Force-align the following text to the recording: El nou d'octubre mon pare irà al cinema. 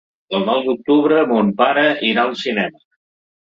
El 0.37 0.47
nou 0.47 0.63
d'octubre 0.69 1.21
mon 1.33 1.53
pare 1.61 1.87
irà 2.11 2.27
al 2.27 2.37
cinema. 2.49 2.87